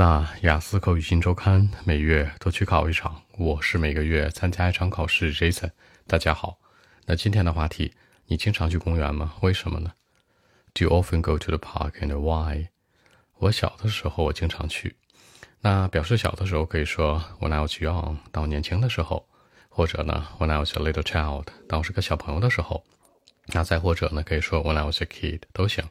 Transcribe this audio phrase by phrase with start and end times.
[0.00, 5.30] 那雅思口语新周刊每月都去考一场，我是每个月参加一场考试。
[5.34, 5.72] Jason，
[6.06, 6.58] 大家好。
[7.04, 7.92] 那今天的话题，
[8.24, 9.34] 你经常去公园吗？
[9.42, 9.92] 为什么呢
[10.72, 12.68] ？Do you often go to the park and why？
[13.40, 14.96] 我小的时候我经常去。
[15.60, 19.28] 那表示小的时候可以说 When I was young，当我年轻的时候，
[19.68, 22.82] 或者呢 When I was a little child，当我是个小朋友的时候。
[23.48, 25.84] 那再或者呢，可以说 When I was a kid 都行。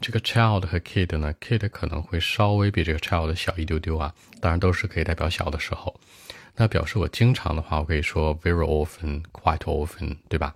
[0.00, 5.98] 这个 child 和 kid 呢，kid 可能会稍微比这个 child 小一丢丢啊，当然都是可以代表小的时候。
[6.56, 10.54] 那表示我经常的话，我可以说 very often，quite often，对吧？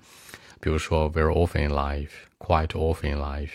[0.60, 3.50] 比如说 very often in life，quite often in life。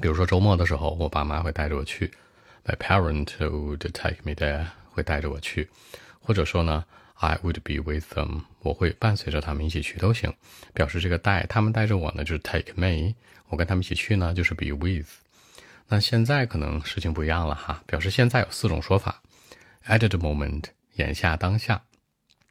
[0.00, 2.10] 比如说周末的时候，我爸妈会带着我去
[2.64, 5.68] ，my parent would take me there，会带着我去，
[6.20, 6.84] 或者说呢
[7.18, 10.32] ，I would be with them，我会伴随着他们一起去都行。
[10.72, 13.14] 表示这个带他们带着我呢，就是 take me。
[13.48, 15.06] 我跟他们一起去呢，就是 be with。
[15.88, 19.22] 那现在可能事情不一样了哈，表示现在有四种说法
[19.86, 21.80] ：at the moment，眼下当下；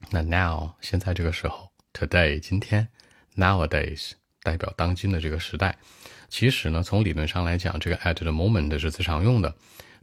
[0.10, 2.88] 那 now，现在这个时候；today，今天
[3.36, 5.78] ；nowadays，代表当今的这个时代。
[6.30, 9.54] 其实呢，从理论上来讲，这个 at the moment 是最常用的。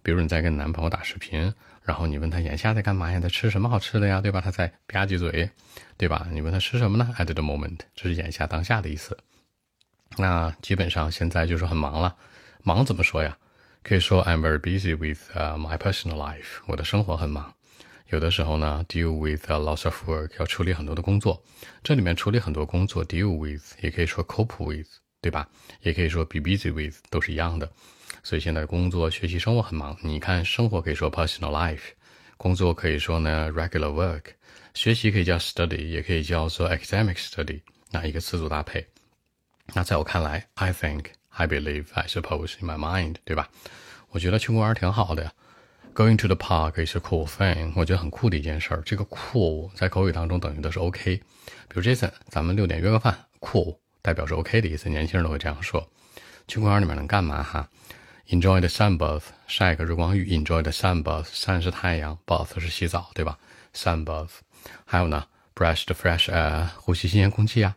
[0.03, 3.21] 比如你在跟男朋友打视频，然后你问他眼下在干嘛呀？
[3.21, 4.21] 在吃什么好吃的呀？
[4.21, 4.41] 对吧？
[4.41, 5.49] 他在吧唧嘴，
[5.97, 6.27] 对吧？
[6.33, 9.17] 你问他吃什么呢？at the moment，这是眼下当下的意思。
[10.17, 12.15] 那基本上现在就是很忙了，
[12.63, 13.37] 忙怎么说呀？
[13.83, 17.53] 可以说 I'm very busy with my personal life，我的生活很忙。
[18.11, 21.43] 有的时候呢，deal with a lot of work，要处理很多的工作。
[21.83, 24.87] 这里面处理很多工作，deal with 也可以说 cope with，
[25.23, 25.49] 对吧？
[25.81, 27.73] 也可以说 be busy with，都是一样的。
[28.23, 29.97] 所以现在工作、学习、生活很忙。
[30.03, 31.81] 你看，生活可以说 personal life，
[32.37, 34.23] 工作可以说呢 regular work，
[34.75, 38.87] 学习可以叫 study，也可以叫做 academic study，那一个词组搭配。
[39.75, 43.49] 那在我看来，I think, I believe, I suppose in my mind，对吧？
[44.11, 45.33] 我觉得去公园挺好的。
[45.95, 48.83] Going to the park is a cool thing，我觉得很酷的一件事儿。
[48.83, 51.17] 这个 cool 在口语当中等于的是 OK。
[51.69, 55.87] 比如 Jason，咱们六点约个饭，cool 代表是 OK 的意思，年轻人都会这样说。
[56.49, 57.69] 去公园里面能干嘛哈
[58.33, 60.25] ？Enjoy the sun bath，晒个日光浴。
[60.35, 63.39] Enjoy the sun bath，sun 是太阳，bath 是洗澡，对吧
[63.75, 64.31] ？Sun bath。
[64.87, 67.77] 还有呢，brush the fresh air，呼吸新鲜空气呀。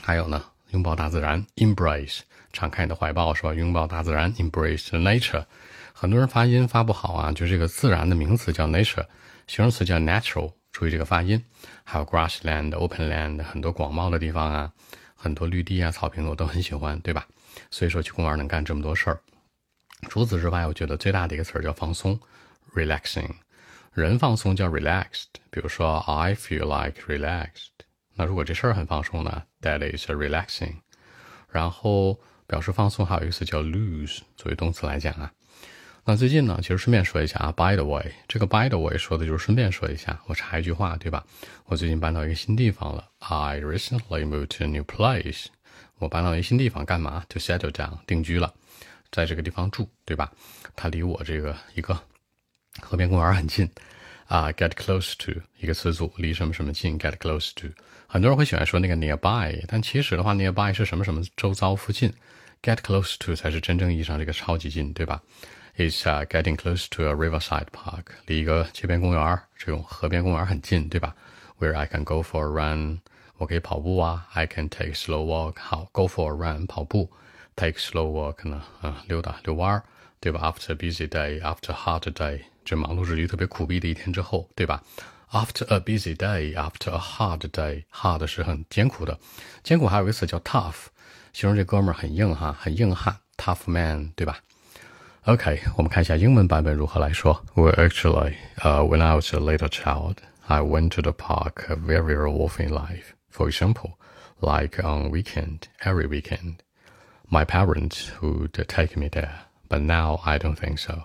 [0.00, 0.44] 还有呢？
[0.70, 2.20] 拥抱大自然，embrace，
[2.52, 3.52] 敞开你的怀抱，是吧？
[3.52, 5.44] 拥抱大自然，embrace nature。
[5.92, 9.06] 很多人发音发不好啊，就这个自然的名词叫 nature，
[9.48, 11.44] 形容词叫 natural，注意这个发音。
[11.82, 14.72] 还有 grassland，open land，很多广袤的地方啊，
[15.16, 17.26] 很多绿地啊，草坪我都很喜欢，对吧？
[17.72, 19.20] 所以说去公园能干这么多事儿。
[20.08, 22.18] 除此之外，我觉得最大的一个词儿叫放松
[22.74, 23.30] ，relaxing。
[23.92, 27.70] 人放松叫 relaxed，比如说 I feel like relaxed。
[28.14, 30.76] 那如果这事儿很放松呢？That is relaxing。
[31.50, 35.32] 然后表示放松还有一个词叫 lose，作为动词来讲啊。
[36.04, 41.24] 那最近呢，其实顺便说一下啊，by the way，这个 by the way 说的就是顺便说一下，我插一句话，对吧？
[41.64, 45.46] 我最近搬到一个新地方了，I recently moved to a new place。
[45.98, 48.52] 我搬到一个新地方干嘛？To settle down，定居了，
[49.14, 50.32] 在这个地方住，对吧？
[50.74, 51.96] 它离我这个一个
[52.80, 53.70] 河边公园很近。
[54.26, 57.68] 啊，get close to 一个词组，离什么什么近，get close to。
[58.08, 62.12] 很多人会喜欢说那个 nearby，但其实的话，nearby 是什么什么周遭附近
[62.62, 65.22] ，get close to 才是真正意义上这个超级近，对吧
[65.76, 71.14] ？It's getting close to a riverside park，离一个街边公园这种河边公园很近，对吧
[71.60, 73.00] ？Where I can go for a run，
[73.36, 77.12] 我可以跑步啊，I can take slow walk，好，go for a run 跑步
[77.55, 79.83] ，take slow walk 呢，啊，溜达遛弯儿，
[80.19, 80.39] 对吧？
[80.41, 82.41] After a busy day，after a hard day。
[82.65, 84.83] 这忙碌日历特别苦逼的一天之后，对吧？
[85.31, 89.19] After a busy day, after a hard day, hard 是很艰苦的，
[89.63, 90.87] 艰苦还有一个词叫 tough，
[91.33, 94.39] 形容这哥们儿很硬哈，很硬汉，tough man，对吧？
[95.25, 97.45] OK，我们看一下英文版本如何来说。
[97.53, 100.15] Well, actually, uh, when I was a little child,
[100.47, 103.13] I went to the park very, very often in life.
[103.29, 103.93] For example,
[104.39, 106.57] like on weekend, every weekend,
[107.34, 109.40] my parents would take me there.
[109.68, 110.96] But now I don't think so.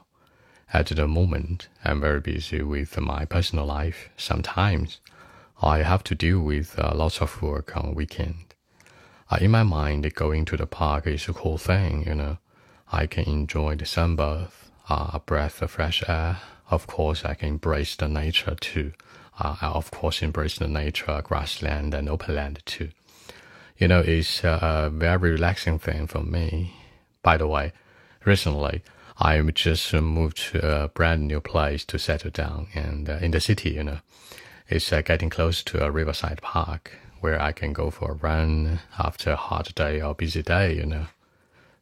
[0.71, 4.09] At the moment, I'm very busy with my personal life.
[4.15, 4.99] Sometimes
[5.63, 8.53] I have to deal with uh, lots of work on weekend.
[9.31, 12.37] Uh, in my mind, going to the park is a cool thing, you know.
[12.91, 16.37] I can enjoy the sunbath, uh, a breath of fresh air.
[16.69, 18.91] Of course, I can embrace the nature too.
[19.39, 22.89] Uh, I of course embrace the nature, grassland and open land too.
[23.78, 26.74] You know, it's a very relaxing thing for me.
[27.22, 27.72] By the way,
[28.24, 28.82] recently,
[29.18, 33.40] I'm just moved to a brand new place to settle down, and uh, in the
[33.40, 33.98] city, you know,
[34.68, 38.80] it's uh, getting close to a riverside park where I can go for a run
[38.98, 41.06] after a hot day or busy day, you know.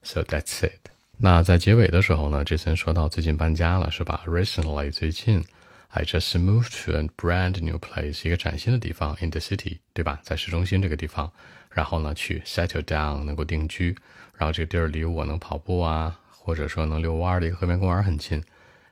[0.02, 0.90] So that's it.
[1.18, 4.22] 那在结尾的时候呢，Jason 说到最近搬家了，是吧？
[4.26, 5.44] Recently，最近
[5.89, 10.19] ，I just moved to a brand new place，一个崭新的地方，in the city，对吧？
[10.23, 11.31] 在市中心这个地方，
[11.71, 13.95] 然后呢，去 settle down，能够定居，
[14.37, 18.43] 然后这个地儿离我能跑步啊，或者说能遛弯儿的一个河边公园很近。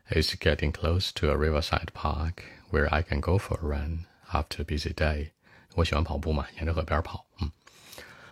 [0.10, 2.34] It's getting close to a riverside park
[2.72, 5.30] where I can go for a run after a busy day。
[5.74, 7.52] 我喜欢跑步嘛，沿着河边跑，嗯。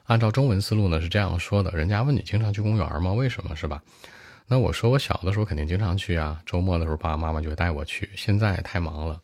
[0.05, 3.13] 按照中文思路呢是这样说的：人家问你经常去公园吗？
[3.13, 3.81] 为什么是吧？
[4.47, 8.09] 那我说我小的时候肯定经常去啊，周末的时候爸爸妈妈就会带我去。
[8.15, 9.19] 现在太忙了，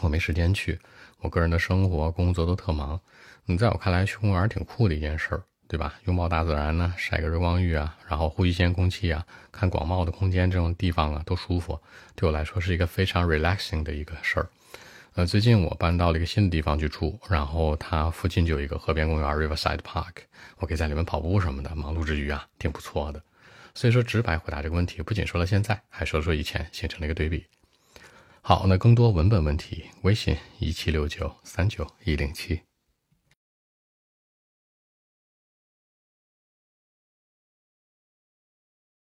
[0.00, 0.78] 我没时间去。
[1.20, 3.00] 我个人的生活工作都特忙。
[3.44, 5.94] 你在我看来去公园挺酷的一件事儿，对吧？
[6.04, 11.80] 拥抱大自然呢，晒个日光浴啊，然后呼吸新鲜空气啊，看广袤的空间，这种地方啊都舒服。
[12.14, 14.48] 对我来说是一个非常 relaxing 的一个事儿。
[15.14, 20.14] 呃，最近我搬到了一个新的地方去住，然后它附近就有一个河边公园 Riverside Park，
[20.58, 23.22] 我可以在里面跑步什么的，忙碌之余啊，挺不错的。
[23.78, 27.44] 所以说，直白回答这个问题，不仅说了现在，还说了说以前，形成了一个对比。
[28.40, 32.60] 好，那更多文本问题，微信一七六九三九一零七。